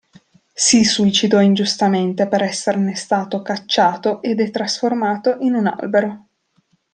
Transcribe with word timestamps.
Si 0.55 0.83
suicidò 0.83 1.39
ingiustamente 1.43 2.27
per 2.27 2.41
esserne 2.41 2.95
stato 2.95 3.43
cacciato 3.43 4.23
ed 4.23 4.39
è 4.41 4.49
trasformato 4.49 5.37
in 5.41 5.53
un 5.53 5.67
albero. 5.67 6.27